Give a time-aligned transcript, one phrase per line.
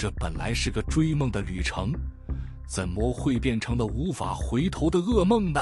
[0.00, 1.92] 这本来是个追梦的旅程，
[2.66, 5.60] 怎么会变成了无法回头的噩梦呢？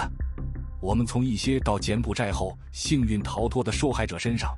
[0.80, 4.56] 我们从一些到柬埔寨后幸运逃脱的受害者身上，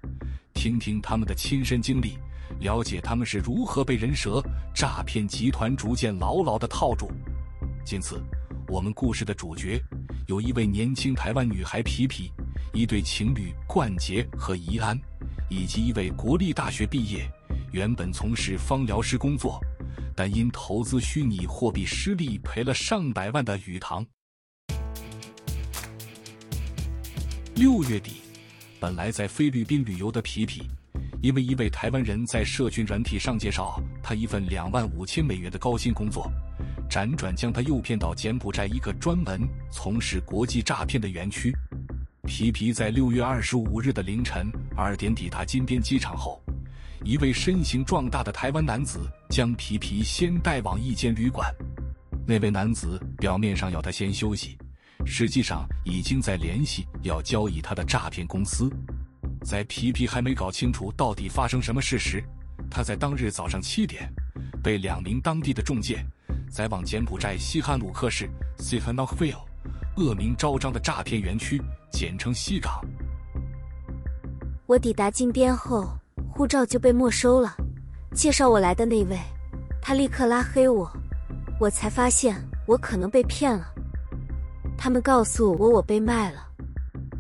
[0.53, 2.19] 听听他们的亲身经历，
[2.59, 7.11] 了解他们是如何被人蛇诈骗集团逐渐牢牢地套住。
[7.83, 8.23] 今次，
[8.69, 9.83] 我们故事的主角
[10.27, 12.31] 有一位年轻台湾女孩皮皮，
[12.75, 14.95] 一对情侣冠杰和怡安，
[15.49, 17.27] 以及一位国立大学毕业，
[17.73, 19.59] 原本从事芳疗师工作，
[20.17, 24.07] 但因投资虚拟货币失利赔了上百万的宇堂。
[27.55, 28.23] 六月底，
[28.79, 30.63] 本来在菲律宾旅游的皮皮，
[31.21, 36.31] 因为一位台湾人在社群软体上介绍他一份两万五千美元的高薪工作，
[36.89, 41.55] 辗转将他诱骗到柬埔寨一个专门从事国际诈骗的园区。
[42.27, 46.41] 皮皮在六月二十五日的凌晨二点抵达金边机场后，
[47.05, 51.53] 一位身形壮大的台湾男子将皮皮先带往一间旅馆。
[52.27, 54.57] 那位男子表面上要他先休息。
[55.07, 58.71] 实际上已经在联系要交易他的诈骗公司，
[59.43, 62.23] 在皮皮还没搞清楚到底发生什么事时，
[62.71, 64.13] 他在当日早上七点，
[64.63, 66.05] 被两名当地的中介
[66.51, 69.41] 载往柬埔寨西哈努克市 Sihanoukville
[69.97, 72.85] 恶名昭彰的诈骗园区，简称西港。
[74.67, 75.99] 我抵达金边后，
[76.41, 77.55] 护照就被没收了。
[78.15, 79.19] 介绍我来的那位，
[79.79, 80.91] 他立刻拉黑我，
[81.61, 82.35] 我才发现
[82.67, 83.75] 我可能被骗了。
[84.75, 86.49] 他们告诉我我被卖了，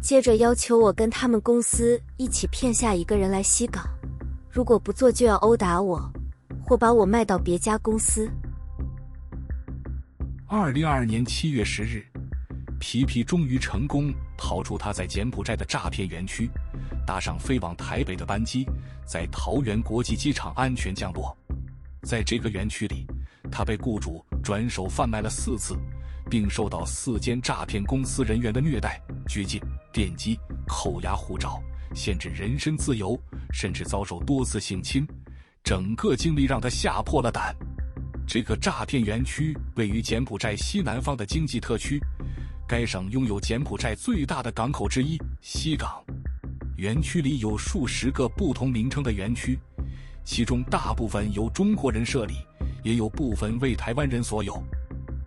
[0.01, 3.85] 接着要求我跟他们公司一起骗下一个人来西港，
[4.49, 6.11] 如果不做就要殴打我，
[6.65, 8.27] 或把我卖到别家公司。
[10.47, 12.03] 二零二二年七月十日，
[12.79, 16.49] 皮皮终于成功逃出他在柬埔寨的诈骗园区，
[17.06, 18.67] 搭上飞往台北的班机，
[19.06, 21.37] 在桃园国际机场安全降落。
[22.03, 23.06] 在这个园区里，
[23.51, 25.77] 他被雇主转手贩卖了四次。
[26.31, 29.61] 并受到四间诈骗公司人员的虐待、拘禁、
[29.93, 31.61] 电击、扣押护照、
[31.93, 33.21] 限制人身自由，
[33.53, 35.05] 甚至遭受多次性侵。
[35.65, 37.55] 整个经历让他吓破了胆。
[38.28, 42.00] 这个诈骗园区位于柬埔寨西南方的经济特区，
[42.69, 46.00] 该省拥有柬埔寨最大的港口之一——西港。
[46.81, 49.59] 园区里有数十个不同名称的园区，
[50.25, 52.37] 其中大部分由中国人设立，
[52.83, 54.59] 也有部分为台湾人所有。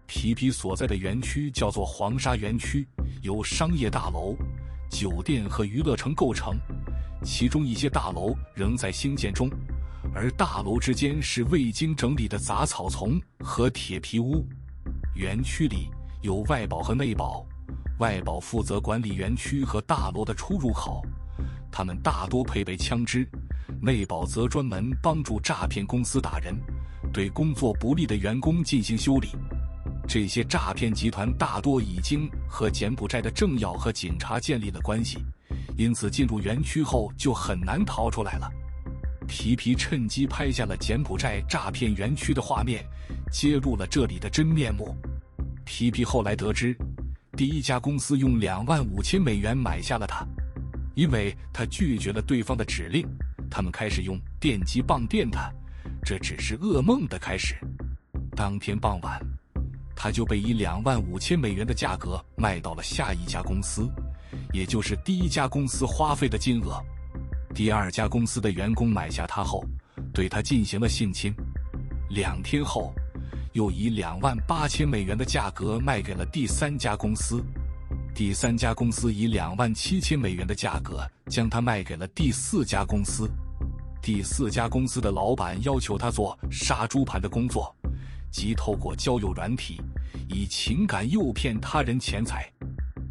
[0.08, 2.88] 皮皮所在的园区叫做黄沙园区，
[3.22, 4.36] 由商业大楼、
[4.90, 6.58] 酒店和娱乐城构成，
[7.24, 9.48] 其中一些大楼仍在兴建中，
[10.12, 14.44] 而大楼之间是未经整理的杂草丛和铁皮屋。
[15.14, 15.92] 园区里
[16.24, 17.46] 有外保和内保，
[18.00, 21.06] 外保负责管理园区和大楼的出入口，
[21.74, 23.26] 他们大多配备枪支；
[23.82, 26.56] 内保则专门帮助诈骗公司打人，
[27.12, 29.30] 对工作不力的员工进行修理。
[30.08, 35.18] 这些诈骗集团大多已经和柬埔寨的政要和警察建立了关系，
[35.76, 38.48] 因此进入园区后就很难逃出来了。
[39.28, 42.86] 皮皮趁机拍下了柬埔寨诈骗园区的画面，
[43.32, 44.96] 揭露了这里的真面目。
[45.66, 46.78] 皮皮后来得知，
[47.38, 50.28] 第一家公司用两万五千美元买下了他，
[50.96, 53.08] 因为他拒绝了对方的指令，
[53.50, 55.52] 他们开始用电击棒电他，
[56.04, 57.56] 这只是噩梦的开始。
[58.36, 59.20] 当天傍晚。
[59.96, 63.88] 他就被以两万五千美元的价格卖到了下一家公司，
[64.52, 66.84] 也就是第一家公司花费的金额。
[67.54, 69.64] 第二家公司的员工买下他后，
[70.12, 71.34] 对他进行了性侵。
[72.10, 72.92] 两天后，
[73.54, 77.42] 又以两万八千美元的价格卖给了第三家公司。
[78.16, 83.28] 第三家公司以两万七千美元的价格将他卖给了第四家公司。
[84.04, 87.76] 第四家公司的老板要求他做杀猪盘的工作。
[88.30, 89.82] 即透过交友软体，
[90.28, 92.48] 以情感诱骗他人钱财。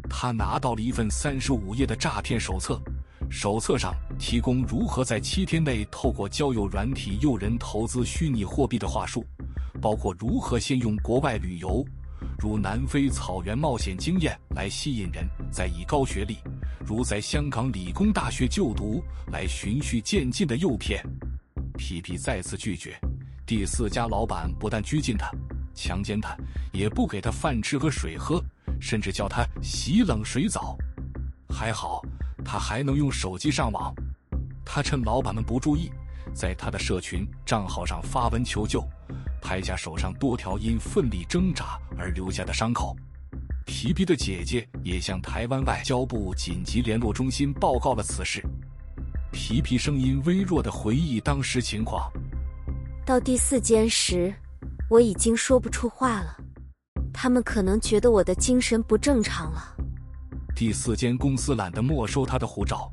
[0.09, 2.81] 他拿到了一份三十五页的诈骗手册，
[3.29, 9.25] 手册上提供如何在七天内透过交友软体诱人投资虚拟货币的话术，
[9.81, 11.85] 包括如何先用国外旅游，
[12.39, 16.37] 如南非草原冒险经验来吸引人，再以高学历，
[16.85, 21.03] 如在香港理工大学就读来循序渐进的诱骗。
[21.77, 22.99] 皮皮再次拒绝。
[23.45, 25.29] 第四家老板不但拘禁他、
[25.73, 26.35] 强奸他，
[26.71, 28.41] 也不给他饭吃和水喝，
[28.79, 30.77] 甚至叫他洗冷水澡。
[31.49, 32.01] 还好，
[32.43, 33.93] 他还能用手机上网。
[34.65, 35.91] 他趁老板们不注意，
[36.33, 38.81] 在他的社群账号上发文求救，
[39.43, 42.95] 拍下手上多条因奋力挣扎而留下的伤口。
[43.65, 48.41] 皮皮的姐姐也向台湾外交部紧急联络中心报告了此事。
[49.31, 52.09] 皮皮声音微弱的回忆当时情况。
[53.05, 54.33] 到第四间时，
[54.89, 56.37] 我已经说不出话了。
[57.13, 59.75] 他们可能觉得我的精神不正常了。
[60.55, 62.91] 第四间公司懒得没收他的护照，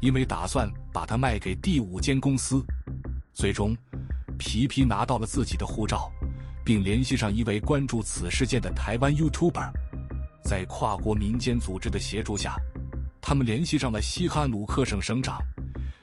[0.00, 2.64] 因为打算把他卖给第五间公司。
[3.32, 3.76] 最终，
[4.38, 6.10] 皮皮拿到了自己的护照，
[6.64, 9.70] 并联系上一位关注此事件的台湾 YouTuber。
[10.42, 12.56] 在跨国民间组织的协助下，
[13.20, 15.38] 他们联系上了西哈努克省省长。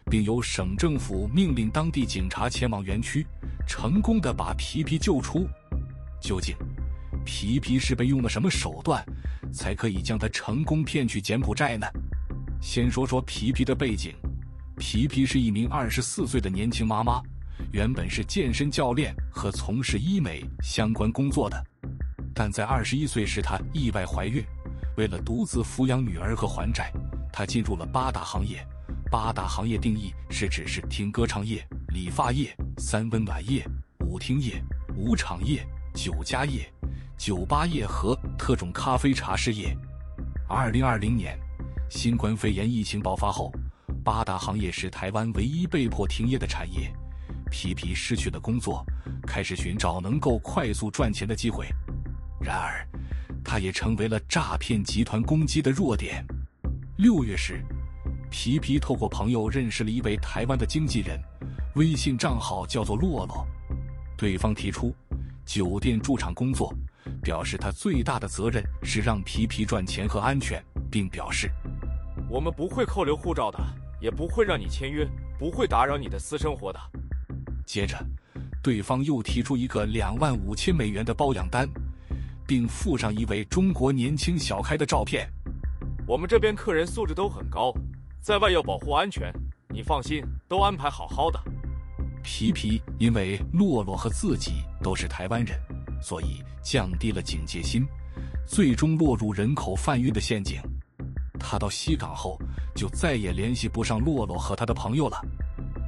[0.07, 3.25] 并由省政府命令当地警察前往园区，
[3.67, 5.47] 成功的把皮皮救出。
[6.21, 6.55] 究竟，
[7.25, 9.03] 皮皮是被用了什么手段，
[9.51, 11.87] 才可以将他成功骗去柬埔寨呢？
[12.61, 14.13] 先说说皮皮的背景，
[14.77, 17.19] 皮皮是一名二十四岁的年轻妈妈，
[17.75, 21.61] 原本是健身教练和从事医美相关工作的，
[22.33, 24.41] 但在二十一岁时她意外怀孕，
[24.95, 26.89] 为了独自抚养女儿和还债，
[27.33, 28.65] 她进入了八大行业。
[29.11, 33.67] 八大行业定义是指是听歌唱业、理发业、三温暖业、
[34.05, 34.63] 舞厅业、
[34.95, 35.61] 舞场业、
[35.93, 36.71] 酒家业、
[37.17, 39.77] 酒吧业和特种咖啡茶事业。
[40.47, 41.37] 二零二零年，
[41.89, 43.51] 新冠肺炎疫情爆发后，
[44.01, 46.89] 八大行业是台湾唯一被迫停业的产业。
[47.49, 48.85] 皮皮失去了工作，
[49.25, 51.67] 开始寻找能够快速赚钱的机会。
[52.41, 52.87] 然而，
[53.43, 56.25] 他也成为了诈骗集团攻击的弱点。
[56.97, 57.63] 六月时，
[58.29, 61.19] 皮皮透过朋友认识了一位台湾的经纪人，
[61.75, 63.45] 微信账号叫做洛洛。
[64.17, 64.95] 对方提出
[65.45, 66.73] 酒店驻场工作，
[67.21, 71.51] 表示他最大的责任是让皮皮赚钱和安全，并表示
[72.29, 73.59] 我们不会扣留护照的，
[73.99, 75.07] 也不会让你签约，
[75.37, 76.79] 不会打扰你的私生活的。
[77.65, 77.97] 接着，
[78.61, 81.67] 对方又提出一个两万五千美元的包养单，
[82.47, 85.27] 并附上一位中国年轻小开的照片。
[86.07, 87.73] 我们这边客人素质都很高。
[88.21, 89.31] 在外要保护安全，
[89.69, 91.39] 你放心，都安排好好的。
[92.23, 95.59] 皮皮因为洛洛和自己都是台湾人，
[96.01, 97.85] 所以降低了警戒心，
[98.47, 100.59] 最终落入人口贩运的陷阱。
[101.39, 102.39] 他到西港后
[102.75, 105.21] 就再也联系不上洛洛和他的朋友了。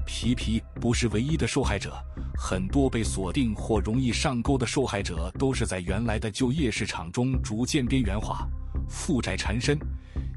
[0.08, 1.94] 皮皮不是唯一的受害者，
[2.36, 8.48] 很多被锁定或容易上钩的受害者都是在原来的就业市场中逐渐边缘化，
[8.90, 9.78] 负债缠身。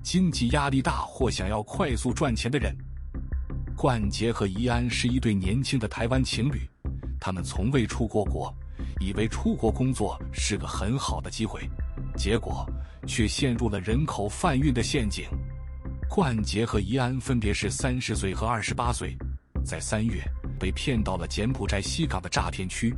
[0.02, 2.76] 经济压力大或想要快速赚钱的人，
[3.76, 6.68] 冠杰和怡安是一对年轻的台湾情侣，
[7.20, 8.52] 他们从未出过国，
[8.98, 11.60] 以为出国工作是个很好的机会，
[12.16, 12.66] 结果
[13.06, 15.26] 却陷入了人口贩运的陷阱。
[16.08, 19.16] 冠杰和怡安分别是三十岁和二十八岁，
[19.64, 20.22] 在三月
[20.58, 22.94] 被骗到了柬埔寨西港的诈骗区。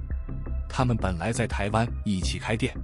[0.68, 2.74] 他们本来在台湾一起开店，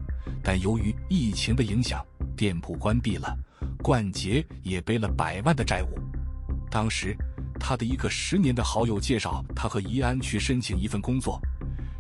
[0.42, 2.04] 但由于疫情的影响，
[2.36, 3.36] 店铺关闭了。
[3.82, 5.98] 冠杰也背了百万的债务。
[6.70, 7.16] 当时，
[7.58, 11.40] 他的一个十年的好友介绍他和怡安去申请一份工作。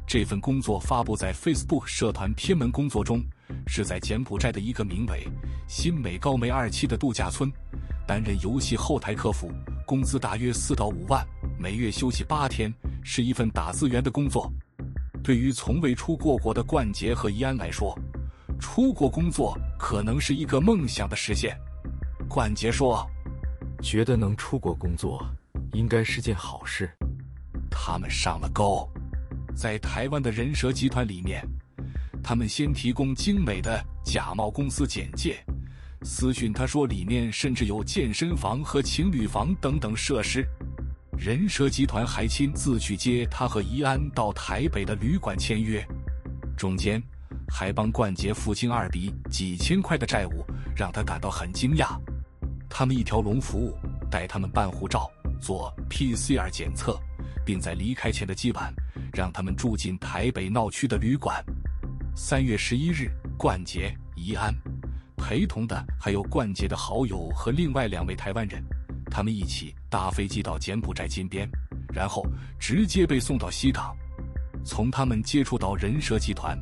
[0.06, 3.22] 这份工作发布在 Facebook 社团偏门工作中，
[3.66, 5.26] 是在柬埔寨的一个名为
[5.68, 7.50] “新美高梅二期”的度假村，
[8.06, 9.52] 担任游戏后台客服，
[9.86, 11.26] 工资大约四到五万，
[11.60, 12.72] 每月休息八天，
[13.02, 14.48] 是一份打字员的工作。
[15.24, 17.98] 对于从未出过国的冠杰和怡安来说，
[18.60, 21.58] 出国工作可能是一个梦想的实现。
[22.28, 23.04] 冠杰说
[23.82, 25.20] ：“觉得能出国工作，
[25.72, 26.88] 应该是件好事。”
[27.68, 28.88] 他们上了钩，
[29.52, 31.44] 在台湾的人蛇集团里面，
[32.22, 35.44] 他们先提供精美的假冒公司简介，
[36.02, 40.46] 私讯他说里面甚至有健身房和情侣房等等设施。
[41.18, 45.84] 人蛇集团还亲自去接他和怡安到台北的旅馆签约，
[46.56, 47.02] 中间
[47.48, 50.44] 还帮冠杰付清二笔几千块的债务，
[50.76, 51.98] 让他感到很惊讶。
[52.70, 53.76] 他们一条龙服务，
[54.08, 55.10] 带他们办护照、
[55.40, 56.96] 做 PCR 检测，
[57.44, 58.72] 并在离开前的今晚，
[59.12, 61.44] 让他们住进台北闹区的旅馆。
[62.14, 64.54] 三月十一日，冠杰、怡安
[65.16, 68.62] 陪同的还有冠杰的好友和另外两位台湾人，
[69.10, 71.48] 他们一起搭飞机到柬埔寨金边，
[71.92, 72.26] 然后
[72.58, 73.96] 直接被送到西港。
[74.64, 76.58] 从他们接触到人蛇集团，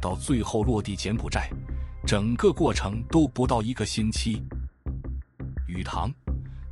[0.00, 1.50] 到最后落地柬埔寨，
[2.06, 4.42] 整个过程都不到一个星期。
[5.66, 6.12] 宇堂，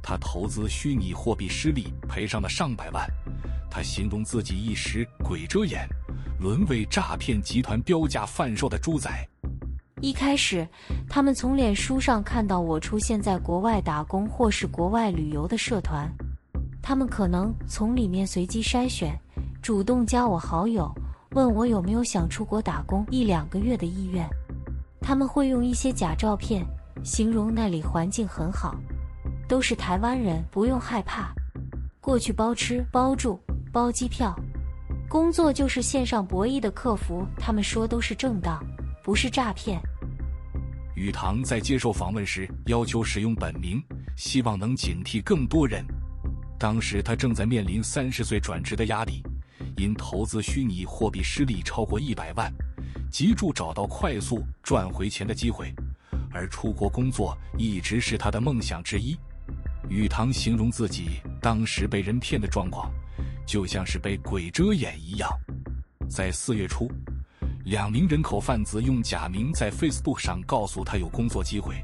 [0.02, 3.04] 他投资虚拟货币失利，赔上了上百万。
[3.70, 5.88] 他形容自己一时鬼遮眼，
[6.38, 9.10] 沦为诈骗集团标价贩售的猪仔。
[10.02, 10.66] 一开始，
[11.08, 16.10] 他们从脸书上看到我出现在国外打工或是国外旅游的社团，
[16.80, 19.14] 他们可能从里面随机筛选，
[19.60, 20.90] 主动加我好友，
[21.32, 24.26] 问我有没有想出国打工一两个月的意愿。
[25.02, 26.64] 他们会用一些假照片，
[27.04, 28.74] 形容那里环境很好。
[29.46, 31.34] 都是台湾人，不用害怕，
[32.00, 33.38] 过去包吃包住
[33.70, 34.34] 包机票。
[35.08, 38.64] 工作就是线上博弈的客服，他们说都是正当，
[39.02, 39.78] 不是诈骗。
[41.00, 43.82] 宇堂在接受访问时要求使用本名，
[44.18, 45.82] 希望能警惕更多人。
[46.58, 49.22] 当时他正在面临三十岁转职的压力，
[49.78, 52.52] 因投资虚拟货币失利超过一百万，
[53.10, 55.74] 急着找到快速赚回钱的机会，
[56.30, 59.16] 而出国工作一直是他的梦想之一。
[59.88, 62.92] 宇堂形容自己当时被人骗的状况，
[63.46, 65.30] 就像是被鬼遮眼一样。
[66.10, 66.92] 在四月初，
[67.70, 71.76] 两名人口贩子用假名在 Facebook 上告诉他有工作机会，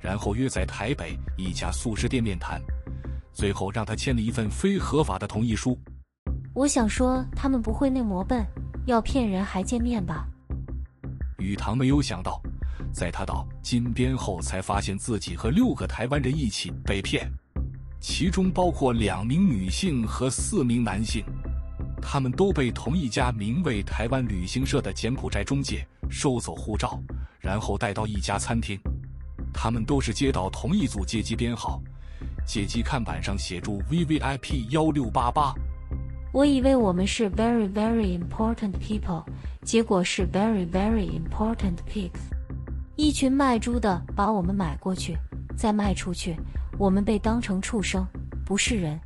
[0.00, 2.58] 然后约在台北一家素食店面谈，
[3.30, 5.78] 最后让他签了一份非合法的同意书。
[6.54, 8.46] 我想说，他们不会那么笨，
[8.86, 10.26] 要骗人还见面吧？
[11.36, 12.40] 宇堂没有想到。
[12.90, 17.30] 在他到金边后，才发现自己和六个台湾人一起被骗，
[18.00, 21.22] 其中包括两名女性和四名男性，
[22.02, 27.00] 他们都被同一家名为“台湾旅行社”的柬埔寨中介收走护照，
[27.38, 28.78] 然后带到一家餐厅。
[29.52, 31.82] 他们都是接到同一组接机编号，
[32.46, 35.54] 接机看板上写住 VVIP 幺六八八。
[36.32, 39.24] 我以为我们是 very very important people，
[39.62, 42.20] 结果是 very very important pigs。
[42.96, 45.16] 一群卖猪的把我们买过去，
[45.56, 46.36] 再卖出去，
[46.78, 48.06] 我们被当成畜生，
[48.44, 49.00] 不是人。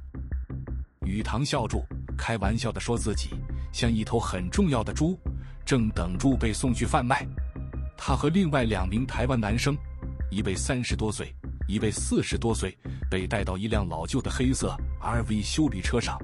[1.06, 1.82] 宇堂笑住，
[2.16, 3.30] 开玩笑地说自己
[3.72, 5.18] 像一头很重要的猪，
[5.64, 7.26] 正等猪被送去贩卖。
[7.96, 9.76] 他和另外两名台湾男生，
[10.30, 11.34] 一位三十多岁，
[11.68, 12.76] 一位四十多岁，
[13.10, 16.18] 被带到一辆老旧的黑色 RV 修理车上，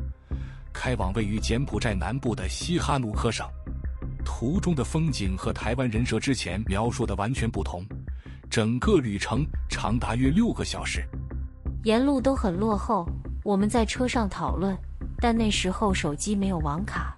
[0.73, 3.47] 开往位于柬埔寨南部的西哈努克省。
[4.25, 7.85] 途中的风景和台湾人设之前描述的完全不同，
[8.51, 11.03] 整个旅程长达约六个小时，
[11.85, 13.09] 沿路都很落后。
[13.43, 14.77] 我们在车上讨论，
[15.21, 17.15] 但那时候手机没有网卡，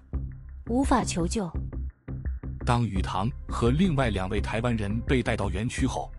[0.67, 1.49] 无法求救。
[2.65, 6.11] 当宇堂和另外两位台湾人被带到园区后，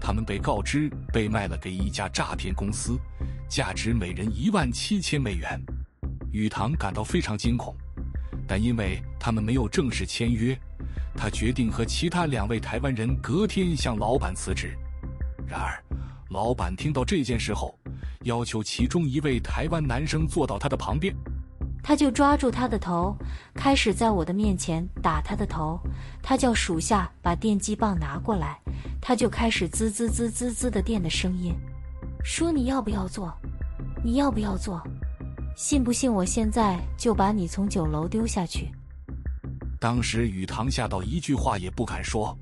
[0.00, 2.98] 他们被告知被卖了给一家诈骗公司，
[3.48, 5.60] 价值每人一万七千美元。
[6.32, 7.72] 宇堂感到非常惊恐。
[8.46, 10.58] 但因为他们没有正式签约，
[11.14, 14.76] 他决定和其他两位台湾人隔天向老板辞职。
[15.46, 15.82] 然而，
[16.32, 17.78] 老板听到这件事后，
[18.22, 21.14] 要求其中一位台湾男生坐到他的旁边，
[21.82, 23.14] 他就抓住他的头，
[23.54, 25.78] 开始在我的面前打他的头。
[26.22, 28.58] 他叫属下把电击棒拿过来，
[28.98, 31.54] 他就开始滋滋滋滋滋的电的声音，
[32.24, 33.30] 说：“你要不要做？
[34.02, 34.82] 你要不要做？”
[35.54, 38.70] 信不信我现在就把你从九楼丢下去？
[39.78, 42.34] 当时雨堂吓到一句话也不敢说。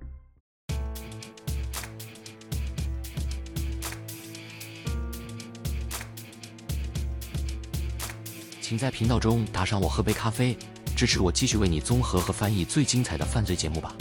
[8.71, 10.57] 请在频道中打赏我喝杯咖啡，
[10.95, 13.93] 支持我继续为你综合和翻译最精彩的犯罪节目吧。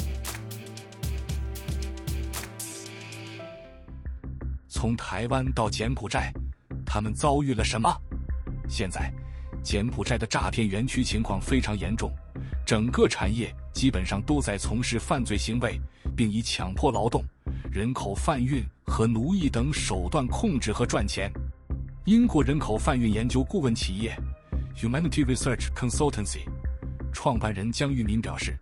[4.67, 6.31] 从台湾到柬埔寨，
[6.85, 7.91] 他们遭遇了什么？
[8.69, 9.11] 现在，
[9.63, 12.13] 柬埔寨的诈骗园区情况非常严重，
[12.63, 15.81] 整个产业基本上都在从事犯罪行为，
[16.15, 17.25] 并以强迫劳动、
[17.71, 21.27] 人口贩运和奴役等手段控制和赚钱。
[22.05, 24.15] 英国人口贩运研究顾问企业
[24.81, 26.39] Humanity Research Consultancy
[27.11, 28.57] 创办人江玉民表示，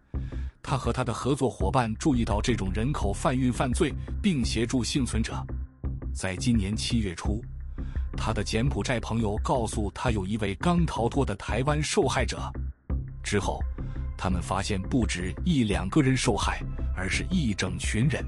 [0.64, 5.46] 他和他的合作伙伴注意到这种人口贩运犯罪，并协助幸存者。
[6.12, 7.40] 在今年七月初。
[8.18, 12.52] 他的柬埔寨朋友告诉他，有一位刚逃脱的台湾受害者。
[13.24, 13.60] 之后，
[14.18, 16.60] 他们发现不止一两个人受害，
[16.96, 18.26] 而是一整群人。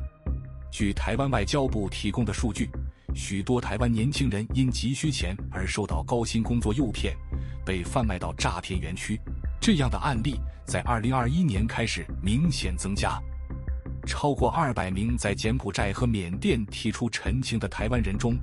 [0.72, 2.70] 据台湾外交部提供的数据，
[3.16, 7.18] 许多台湾年轻人因急需钱而受到高薪工作诱骗，
[7.70, 9.22] 被贩卖到诈骗园区。
[9.62, 13.22] 这样的案例在2021年开始明显增加。
[14.08, 18.36] 超过200名在柬埔寨和缅甸提出陈情的台湾人中，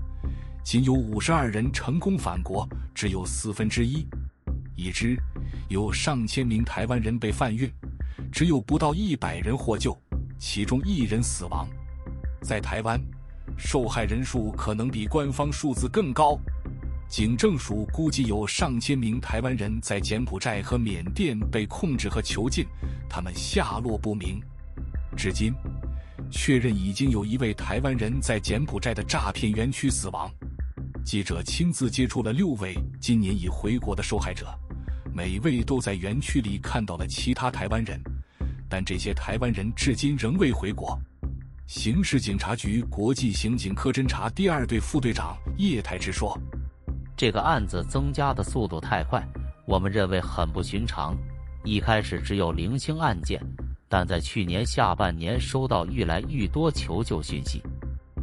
[0.63, 4.07] 仅有五十二人成功返国，只有四分之一。
[4.77, 5.21] 已知
[5.69, 7.69] 有上千名台湾人被贩运，
[8.31, 10.01] 只有不到一百人获救，
[10.39, 11.67] 其中一人死亡。
[12.43, 13.01] 在台湾，
[13.59, 16.39] 受害人数可能比官方数字更高。
[17.09, 22.67] 警政署估计有上千名台湾人在柬埔寨和缅甸被控制和囚禁，
[23.09, 24.43] 他们下落不明。
[25.17, 25.55] 至今，
[26.31, 30.29] 确认已经有一位台湾人在柬埔寨的诈骗园区死亡。
[31.05, 34.47] 记者亲自接触了六位今年已回国的受害者，
[35.15, 38.03] 每位都在园区里看到了其他台湾人，
[38.69, 41.01] 但这些台湾人至今仍未回国。
[41.69, 46.39] 刑事警察局国际刑警科侦查第二队副队长叶太之说
[47.17, 49.27] ：“这个案子增加的速度太快，
[49.65, 51.17] 我们认为很不寻常。
[51.65, 53.41] 一开始只有零星案件，
[53.89, 57.63] 但在去年下半年收到愈来愈多求救讯息。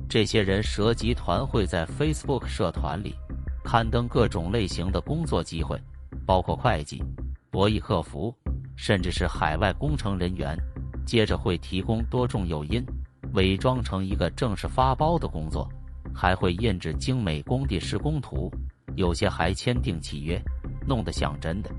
[0.08, 3.16] 这些人蛇集团会在 Facebook 社团里
[3.64, 5.82] 刊登各种类型的工作机会，
[6.24, 7.04] 包括会计、
[7.50, 8.32] 博弈客服，
[8.76, 10.56] 甚至是海外工程人员。
[11.04, 12.86] 接着会提供多种诱因，
[13.34, 15.68] 伪装成一个正式发包的工作，
[16.14, 18.50] 还会印制精美工地施工图，
[18.96, 20.42] 有些还签订契约，
[20.88, 21.70] 弄得像真的，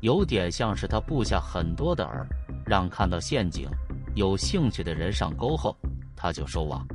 [0.00, 2.26] 有点像是他布下很多的饵，
[2.64, 3.68] 让看到陷阱，
[4.14, 5.76] 有兴趣的人上钩后，
[6.14, 6.86] 他就收网。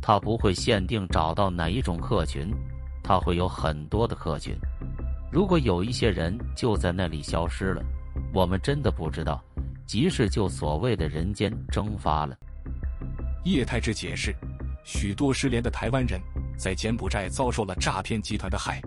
[0.00, 2.50] 他不会限定找到哪一种客群，
[3.02, 4.56] 他会有很多的客群。
[5.30, 7.82] 如果有一些人就在那里消失了，
[8.32, 9.42] 我们真的不知道。
[9.86, 12.36] 即使就所谓的人间蒸发了。
[13.44, 14.34] 叶太之解释，
[14.84, 16.20] 许多失联的台湾人
[16.58, 18.82] 在柬埔寨遭受了诈骗集团的害，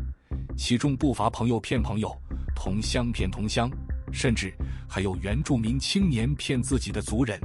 [0.58, 2.14] 其中不乏朋友骗朋友，
[2.54, 3.72] 同乡骗同乡，
[4.12, 4.54] 甚至
[4.90, 7.40] 还有原住民青年骗自己的族人。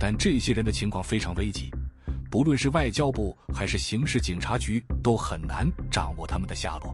[0.00, 1.70] 但这些人的情况非常危急，
[2.28, 6.92] 不论是外交部还是刑事警察局，都很难掌握他们的下落。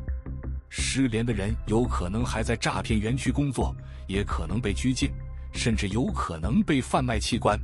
[0.69, 3.75] 失联的人有可能还在诈骗园区工作，
[4.07, 5.11] 也可能被拘禁。
[5.53, 7.59] 甚至有可能被贩卖器官。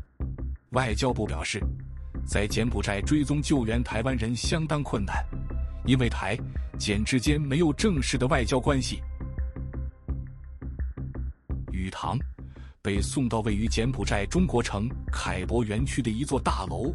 [0.70, 1.62] 外交部表示，
[2.26, 5.24] 在柬埔寨追踪救援台湾人相当困难，
[5.84, 6.36] 因为台
[6.76, 9.00] 柬之间没有正式的外交关系。
[11.70, 12.18] 雨堂
[12.82, 16.92] 被送到位于柬埔寨中国城凯博园区的一座大楼，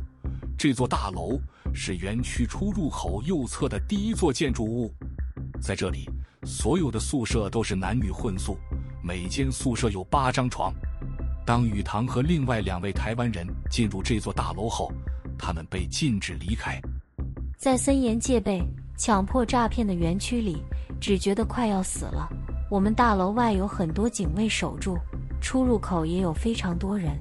[0.58, 1.40] 这座大楼
[1.74, 4.94] 是园区出入口右侧的第一座建筑物，
[5.62, 6.10] 在这里，
[6.44, 8.58] 所有的宿舍都是男女混宿。
[9.02, 10.74] 每间宿舍有八张床。
[11.46, 14.92] 当雨堂和另外两位台湾人进入这座大楼后，
[15.42, 16.80] 他们被禁止离开。
[17.58, 18.62] 在森严戒备、
[18.96, 20.62] 强迫诈骗的园区里，
[21.00, 22.30] 只觉得快要死了。
[22.70, 24.96] 我们大楼外有很多警卫守住，
[25.42, 27.20] 出入口也有非常多人。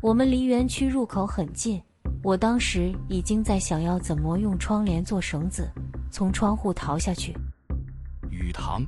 [0.00, 1.80] 我们离园区入口很近，
[2.22, 5.70] 我当时已经在想要怎么用窗帘做绳子，
[6.10, 7.34] 从窗户逃下去。
[8.30, 8.82] 雨堂。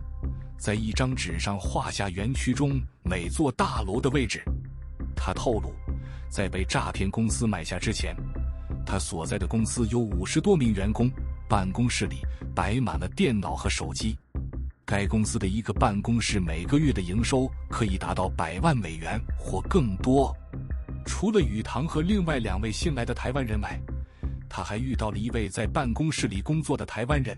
[0.56, 4.42] 在一张纸上画下园区中每座大楼的位置。
[5.14, 5.74] 他透露，
[6.30, 8.16] 在被诈骗公司买下之前，
[8.84, 11.10] 他所在的公司有五十多名员工，
[11.48, 12.18] 办公室里
[12.54, 14.16] 摆满了电脑和手机。
[14.84, 20.36] 该公司的一个办公室每个月的营收可以达到百万美元或更多。
[21.06, 23.80] 除了宇堂和另外两位新来的台湾人外，
[24.48, 27.36] 他还遇到了一位在办公室里工作的台湾人。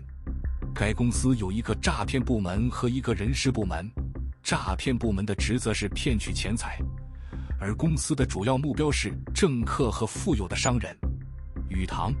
[0.75, 3.89] 该公司有一个诈骗部门和一个人事部门，
[4.43, 6.77] 诈骗部门的职责是骗取钱财，
[7.59, 10.95] 而公司的主要目标是政客和富有的商人。
[11.69, 12.13] 宇堂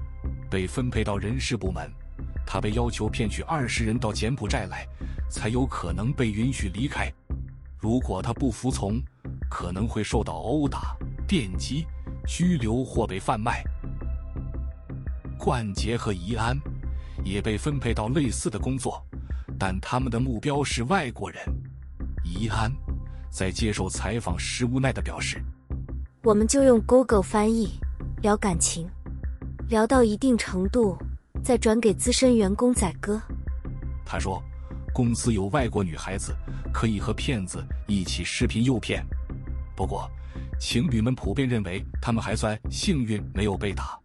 [0.49, 1.91] 被分配到人事部门，
[2.45, 4.87] 他被要求骗取二十人到柬埔寨来，
[5.29, 7.11] 才有可能被允许离开。
[7.77, 9.01] 如果他不服从，
[9.49, 10.95] 可能会受到殴打、
[11.27, 11.85] 电击、
[12.25, 13.63] 拘留或被贩卖。
[15.37, 16.57] 冠杰和怡安。
[17.25, 19.03] 也被分配到类似的工作，
[19.59, 21.41] 但他们的目标是外国人。
[22.23, 22.71] 怡安
[23.29, 25.43] 在接受采访时无奈地表示
[26.23, 27.79] ：“我们就用 Google 翻译
[28.21, 28.87] 聊感情，
[29.69, 30.97] 聊到一定程度，
[31.43, 33.21] 再转给资深员工宰割。”
[34.05, 34.41] 他说
[34.93, 36.33] ：“公司有外国女孩子，
[36.73, 39.05] 可以和骗子一起视频诱骗。
[39.75, 40.09] 不过，
[40.57, 43.99] 情侣们普遍认为他们还算幸运，没有被打。”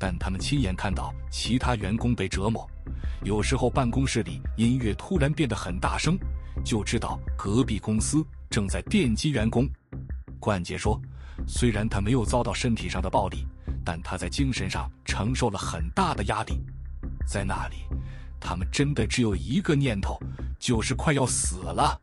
[0.00, 2.66] 但他们亲眼看到其他员工被折磨，
[3.22, 6.18] 有时候办公室里音乐突然变得很大声，
[6.64, 9.68] 就知道隔壁公司正在电击员工。
[10.40, 11.00] 冠杰说，
[11.46, 13.46] 虽然他没有遭到身体上的暴力，
[13.84, 16.60] 但他在精神上承受了很大的压力。
[17.26, 17.76] 在那里，
[18.40, 20.18] 他们真的只有一个念头，
[20.58, 22.00] 就是快要死了。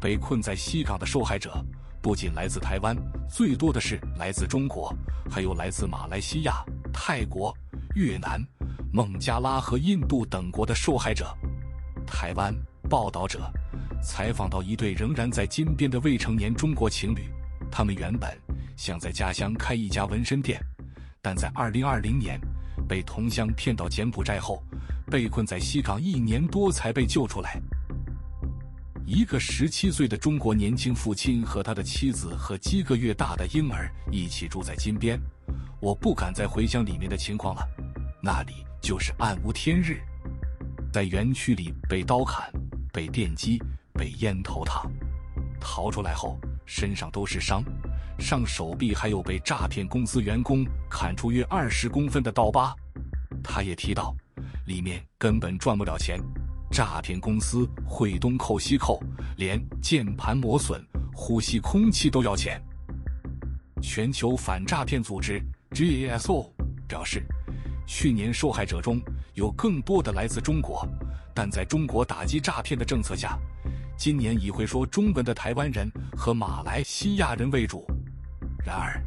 [0.00, 1.64] 被困在西港的受害者。
[2.02, 2.96] 不仅来自台湾，
[3.28, 4.90] 最多的是来自中国，
[5.30, 7.54] 还有来自马来西亚、泰国、
[7.94, 8.42] 越南、
[8.90, 11.36] 孟加拉和印度等国的受害者。
[12.06, 12.54] 台湾
[12.88, 13.52] 报道者
[14.02, 17.28] 采访到一对仍然在金边的未成年中国情侣，
[17.70, 18.34] 他们原本
[18.80, 20.58] 想在家乡开一家纹身店，
[21.20, 22.40] 但在2020年
[22.88, 24.64] 被同乡骗到柬埔寨后，
[25.10, 27.60] 被困在西港一年多才被救出来。
[29.04, 35.20] 一个十七岁的中国年轻父亲和他的妻子和几个月大的婴儿一起住在金边。
[35.78, 37.62] 我不敢再回想里面的情况了，
[38.22, 40.00] 那里就是暗无天日，
[40.90, 42.50] 在园区里被刀砍、
[42.94, 43.62] 被电击、
[43.92, 44.90] 被烟头烫，
[45.60, 47.62] 逃出来后身上都是伤，
[48.20, 52.74] 上手臂还有被诈骗公司员工砍出约二十公分的刀疤。
[53.42, 54.14] 他也提到，
[54.66, 56.20] 里面根本赚不了钱。
[56.70, 59.02] 诈骗公司会东扣西扣，
[59.36, 60.80] 连键盘磨损、
[61.12, 62.62] 呼吸空气都要钱。
[63.82, 66.46] 全球反诈骗组织 GASO
[66.86, 67.24] 表示，
[67.86, 69.00] 去年受害者中
[69.34, 70.86] 有更多的来自中国，
[71.34, 73.36] 但在中国打击诈骗的政策下，
[73.96, 77.89] 今年以会说中文的台湾人和马来西亚人为主。
[78.64, 79.02] 然而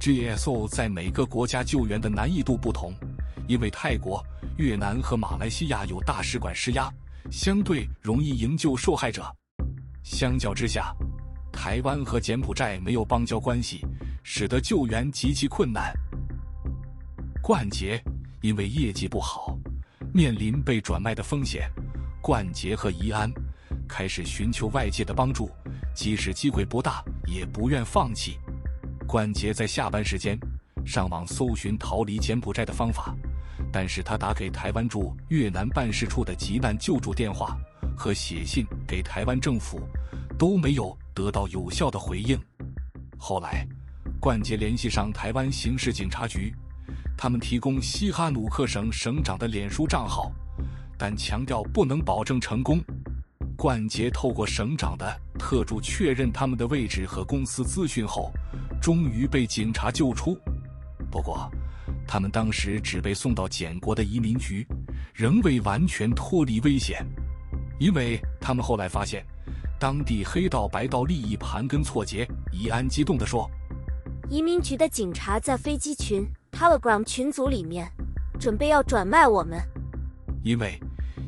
[0.00, 2.94] ，GSO 在每个国家救援的难易度不同，
[3.46, 4.24] 因为泰国、
[4.56, 6.90] 越南和马来西亚有大使馆施压，
[7.30, 9.24] 相对容易营救受害者。
[10.02, 10.94] 相较之下，
[11.52, 13.84] 台湾和柬埔寨没有邦交关系，
[14.22, 15.92] 使得救援极其困难。
[17.42, 18.02] 冠杰
[18.40, 19.58] 因为业绩不好，
[20.12, 21.70] 面临被转卖的风险，
[22.22, 23.30] 冠杰和怡安
[23.88, 25.50] 开始寻求外界的帮助，
[25.94, 28.38] 即使机会不大，也不愿放弃。
[29.06, 30.36] 冠杰在下班时间
[30.84, 33.14] 上网搜寻逃离柬埔寨的方法，
[33.72, 37.56] 但是他打给台湾驻越南办事处的急难救助电话
[37.96, 39.80] 和写信给台湾政府，
[40.36, 42.38] 都没有得到有效的回应。
[43.16, 43.66] 后来，
[44.20, 46.52] 冠杰联系上台湾刑事警察局，
[47.16, 50.32] 他们提供西哈努克省省长的脸书账号，
[50.98, 52.82] 但强调不能保证成功。
[53.56, 58.30] 冠杰透过省长的特助确认他们的位置和公司资讯后，
[58.80, 60.38] 终于被警察救出。
[61.10, 61.50] 不过，
[62.06, 64.66] 他们当时只被送到柬国的移民局，
[65.14, 67.04] 仍未完全脱离危险，
[67.78, 69.24] 因为他们后来发现，
[69.78, 72.28] 当地黑道白道利益盘根错节。
[72.52, 73.50] 怡安激动地说
[74.30, 77.90] ：“移民局的警察在飞机群 Telegram 群组里面，
[78.38, 79.60] 准备要转卖我们，
[80.42, 80.78] 因为。”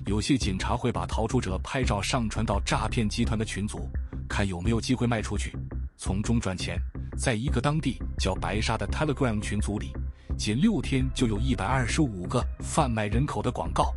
[0.06, 3.90] 有些警察会把逃出者拍照上传到诈骗集团的群组，
[4.26, 5.54] 看有没有机会卖出去，
[5.98, 6.80] 从中赚钱。
[7.18, 9.92] 在一个当地叫白沙的 Telegram 群组里，
[10.36, 13.92] 仅六天就有一百二十五个贩卖人口的广告。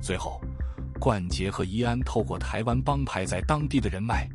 [0.00, 0.40] 最后，
[1.00, 4.28] 冠杰和怡安透过台湾帮派在当地的人脉，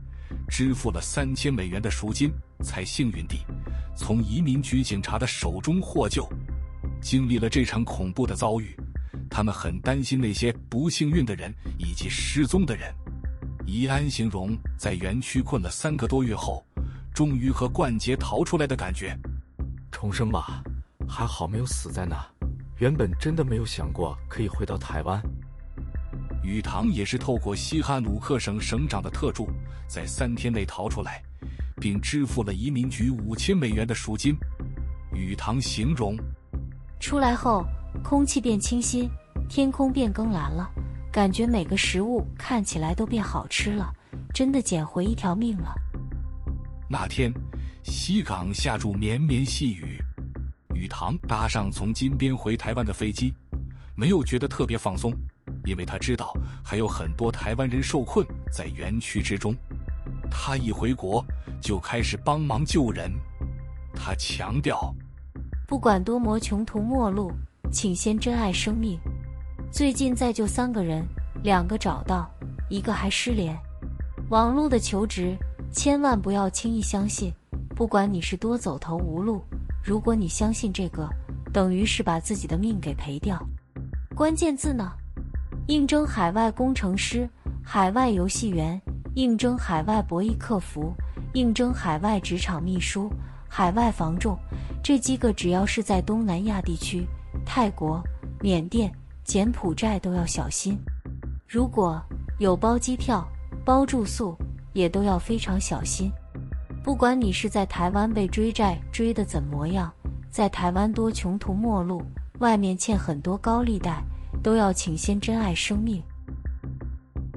[0.50, 2.30] 支付了三千美元的赎金，
[2.62, 3.38] 才幸运地
[3.96, 6.28] 从移民局警察的手中获救。
[7.02, 8.76] 经历了这场恐怖的遭遇。
[9.32, 12.94] 他们很担心那些不幸运的人以及失踪的人。
[13.66, 16.66] 怡安形容在园区困了三个多月后，
[17.20, 19.14] 终于和冠杰逃出来的感觉。
[19.92, 20.64] 重生吧，
[21.06, 22.16] 还好没有死在那。
[22.78, 25.22] 原本真的没有想过可以回到台湾。
[26.42, 29.50] 宇堂也是透过西哈努克省省长的特助，
[29.86, 31.22] 在三天内逃出来，
[31.76, 34.34] 并支付了移民局五千美元的赎金。
[35.14, 36.16] 宇堂形容，
[37.02, 37.66] 出来后。
[38.02, 39.10] 空气变清新，
[39.50, 40.72] 天空变更蓝了，
[41.12, 43.92] 感觉每个食物看起来都变好吃了，
[44.34, 45.76] 真的捡回一条命了。
[46.92, 47.32] 那天，
[47.84, 50.02] 西港下住绵绵细雨，
[50.74, 53.32] 宇堂搭上从金边回台湾的飞机，
[53.96, 55.14] 没有觉得特别放松，
[55.66, 59.56] 因为他知道还有很多台湾人受困在园区之中。
[60.32, 61.24] 他一回国
[61.62, 63.12] 就开始帮忙救人，
[63.94, 64.92] 他强调，
[65.68, 67.32] 不管多么穷途末路。
[67.72, 69.00] 请先珍爱生命。
[69.72, 71.06] 最近再救三个人，
[71.44, 72.28] 两个找到，
[72.68, 73.56] 一个还失联。
[74.30, 75.38] 网络的求职，
[75.72, 77.34] 千万不要轻易相信。
[77.76, 79.42] 不管你是多走投无路，
[79.84, 81.08] 如果你相信这个，
[81.54, 83.42] 等于是把自己的命给赔掉。
[84.16, 84.92] 关键字呢？
[85.68, 87.30] 应征海外工程师、
[87.64, 88.82] 海外游戏员、
[89.16, 90.94] 应征海外博弈客服、
[91.34, 93.10] 应征海外职场秘书、
[93.48, 94.38] 海外房仲。
[94.84, 97.08] 这几个只要是在东南亚地区。
[97.46, 98.04] 泰国、
[98.42, 98.92] 缅甸、
[99.24, 100.78] 柬埔寨都要小心，
[101.48, 102.04] 如果
[102.40, 103.26] 有包机票、
[103.64, 104.36] 包住宿，
[104.74, 106.12] 也都要非常小心。
[106.84, 109.92] 不管你是在台湾被追债追得怎么样，
[110.30, 112.04] 在台湾多穷途末路，
[112.40, 114.02] 外面欠很多高利贷，
[114.42, 116.02] 都要请先珍爱生命。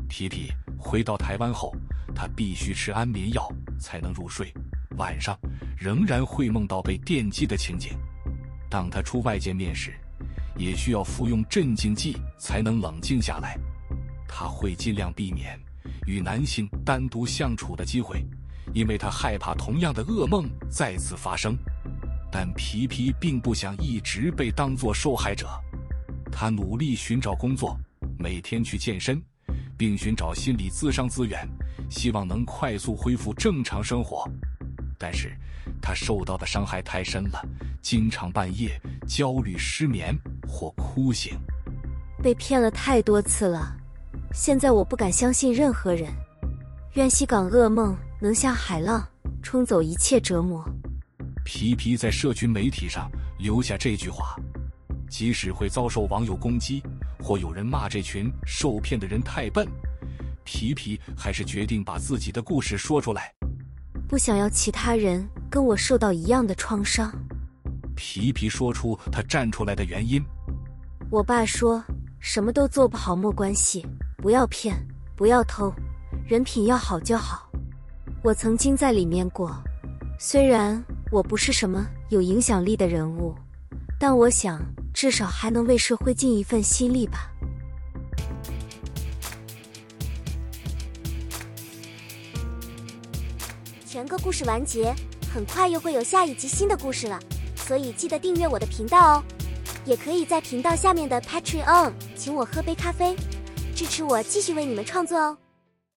[0.08, 1.74] 皮皮回到台湾后，
[2.14, 4.52] 他必须吃安眠药才能入睡，
[4.96, 5.36] 晚上
[5.76, 7.92] 仍然会梦到被电击的情景。
[8.70, 9.92] 当他出外见面时，
[10.56, 13.58] 也需要服用镇静剂才能冷静下来。
[14.28, 15.58] 他会尽量避免
[16.06, 18.24] 与男性单独相处的机会，
[18.72, 21.56] 因为他害怕同样的噩梦再次发生。
[22.30, 25.48] 但皮皮并不想一直被当作受害者，
[26.30, 27.78] 他努力寻找工作，
[28.18, 29.22] 每天去健身，
[29.76, 31.46] 并寻找心理咨商资源，
[31.90, 34.26] 希望能快速恢复正常生活。
[34.98, 35.36] 但是，
[35.80, 37.42] 他受到的伤害太深了，
[37.82, 40.16] 经常半夜焦虑、失眠
[40.48, 41.38] 或哭醒。
[42.22, 43.76] 被骗了太多次了，
[44.34, 46.08] 现在我不敢相信任何人。
[46.94, 49.06] 愿西港噩梦能像海浪
[49.42, 50.64] 冲走一切折磨。
[51.44, 54.36] 皮皮在社群媒体上留下这句话：
[55.08, 56.82] 即使会遭受网友攻击，
[57.22, 59.66] 或有人骂这群受骗的人太笨，
[60.44, 63.32] 皮皮还是决定把自己的故事说出来，
[64.08, 67.12] 不想要其他人跟我受到一样的创伤。
[67.94, 70.22] 皮皮说出他站出来的原因。
[71.10, 71.82] 我爸说，
[72.20, 73.84] 什么都做不好没关系，
[74.22, 74.76] 不要骗，
[75.16, 75.74] 不要偷，
[76.24, 77.50] 人品要好就好。
[78.22, 79.52] 我曾经在里面过，
[80.16, 80.80] 虽然
[81.11, 83.35] 我不是什么有影响力的人物，
[83.98, 84.62] 但我想
[84.94, 87.28] 至少还能为社会尽一份心力吧。
[93.85, 94.94] 全个故事完结，
[95.35, 97.18] 很快又会有下一集新的故事了，
[97.56, 99.24] 所以记得订阅我的频道哦。
[99.85, 103.16] 也可以在频道下面的 Patreon 请我喝杯咖啡，
[103.82, 105.41] 支持我继续为你们创作哦。